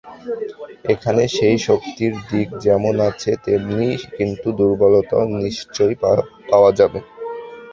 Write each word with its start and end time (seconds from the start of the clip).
এখানে 0.93 1.23
সেই 1.37 1.57
শক্তির 1.67 2.13
দিক 2.29 2.47
যেমন 2.65 2.95
আছে, 3.09 3.31
তেমনি 3.45 3.87
কিছু 4.15 4.47
দুর্বলতাও 4.57 5.23
নিশ্চয়ই 5.37 5.95
পাওয়া 6.49 6.71
যাবে। 6.79 6.99